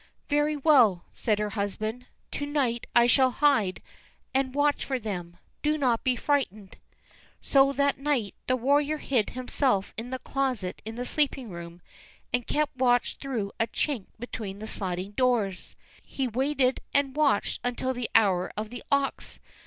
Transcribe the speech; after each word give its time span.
'""Very 0.29 0.57
well," 0.57 1.05
said 1.11 1.37
her 1.37 1.51
husband; 1.51 2.07
"to 2.31 2.47
night 2.47 2.87
I 2.95 3.05
shall 3.05 3.29
hide, 3.29 3.83
and 4.33 4.55
watch 4.55 4.83
for 4.83 4.97
them. 4.97 5.37
Do 5.61 5.77
not 5.77 6.03
be 6.03 6.15
frightened." 6.15 6.77
So 7.39 7.71
that 7.73 7.99
night 7.99 8.33
the 8.47 8.55
warrior 8.55 8.97
hid 8.97 9.29
himself 9.37 9.93
in 9.97 10.11
a 10.11 10.17
closet 10.17 10.81
in 10.85 10.95
the 10.95 11.05
sleeping 11.05 11.51
room, 11.51 11.83
and 12.33 12.47
kept 12.47 12.77
watch 12.77 13.17
through 13.17 13.51
a 13.59 13.67
chink 13.67 14.07
between 14.17 14.57
the 14.57 14.65
sliding 14.65 15.11
doors. 15.11 15.75
He 16.01 16.27
waited 16.27 16.79
and 16.95 17.15
watched 17.15 17.61
until 17.63 17.93
the 17.93 18.09
"hour 18.15 18.51
of 18.57 18.71
the 18.71 18.81
ox." 18.91 19.39